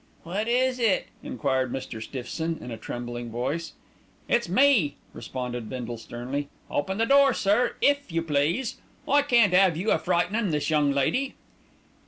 [0.23, 2.01] "What is it?" inquired Mr.
[2.01, 3.73] Stiffson in a trembling voice.
[4.27, 6.49] "It's me," responded Bindle sternly.
[6.71, 8.77] "Open the door, sir, if you please.
[9.07, 11.35] I can't 'ave you a frightening this young lady."